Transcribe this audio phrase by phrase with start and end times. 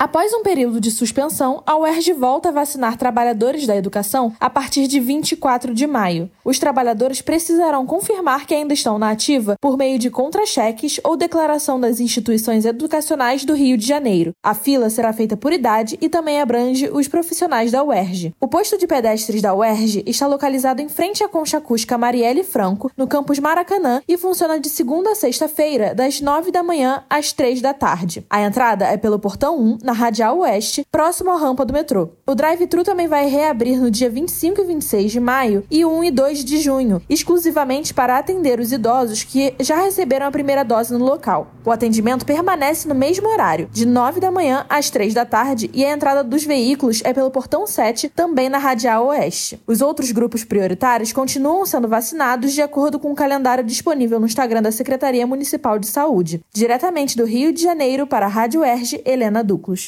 [0.00, 4.86] Após um período de suspensão, a UERJ volta a vacinar trabalhadores da educação a partir
[4.86, 6.30] de 24 de maio.
[6.42, 11.78] Os trabalhadores precisarão confirmar que ainda estão na ativa por meio de contra-cheques ou declaração
[11.78, 14.32] das instituições educacionais do Rio de Janeiro.
[14.42, 18.34] A fila será feita por idade e também abrange os profissionais da UERJ.
[18.40, 22.90] O posto de pedestres da UERJ está localizado em frente à Concha Acústica Marielle Franco,
[22.96, 27.60] no campus Maracanã, e funciona de segunda a sexta-feira, das 9 da manhã às 3
[27.60, 28.24] da tarde.
[28.30, 32.10] A entrada é pelo portão 1, na Radial Oeste, próximo à rampa do metrô.
[32.24, 36.10] O drive-thru também vai reabrir no dia 25 e 26 de maio e 1 e
[36.12, 41.04] 2 de junho, exclusivamente para atender os idosos que já receberam a primeira dose no
[41.04, 41.48] local.
[41.64, 45.84] O atendimento permanece no mesmo horário, de 9 da manhã às 3 da tarde, e
[45.84, 49.60] a entrada dos veículos é pelo portão 7, também na Radial Oeste.
[49.66, 54.62] Os outros grupos prioritários continuam sendo vacinados de acordo com o calendário disponível no Instagram
[54.62, 56.40] da Secretaria Municipal de Saúde.
[56.52, 59.79] Diretamente do Rio de Janeiro para a Rádio Erge, Helena Duclos.